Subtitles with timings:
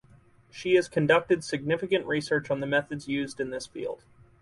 [0.49, 4.03] She has conducted significant research on the methods used in this field.